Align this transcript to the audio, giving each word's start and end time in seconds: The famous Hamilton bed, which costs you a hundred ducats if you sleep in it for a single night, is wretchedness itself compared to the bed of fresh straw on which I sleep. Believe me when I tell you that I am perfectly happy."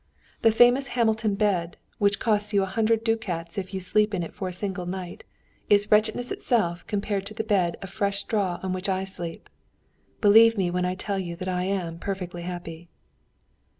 The 0.41 0.51
famous 0.51 0.87
Hamilton 0.97 1.35
bed, 1.35 1.77
which 1.99 2.17
costs 2.17 2.53
you 2.53 2.63
a 2.63 2.65
hundred 2.65 3.03
ducats 3.03 3.59
if 3.59 3.71
you 3.71 3.79
sleep 3.79 4.15
in 4.15 4.23
it 4.23 4.33
for 4.33 4.47
a 4.47 4.51
single 4.51 4.87
night, 4.87 5.23
is 5.69 5.91
wretchedness 5.91 6.31
itself 6.31 6.87
compared 6.87 7.27
to 7.27 7.35
the 7.35 7.43
bed 7.43 7.77
of 7.83 7.91
fresh 7.91 8.21
straw 8.21 8.59
on 8.63 8.73
which 8.73 8.89
I 8.89 9.03
sleep. 9.03 9.47
Believe 10.19 10.57
me 10.57 10.71
when 10.71 10.85
I 10.85 10.95
tell 10.95 11.19
you 11.19 11.35
that 11.35 11.47
I 11.47 11.65
am 11.65 11.99
perfectly 11.99 12.41
happy." 12.41 12.89